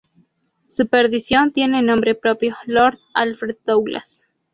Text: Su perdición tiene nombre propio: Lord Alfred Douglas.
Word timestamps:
Su 0.65 0.87
perdición 0.87 1.51
tiene 1.51 1.83
nombre 1.83 2.15
propio: 2.15 2.57
Lord 2.65 2.97
Alfred 3.13 3.57
Douglas. 3.67 4.19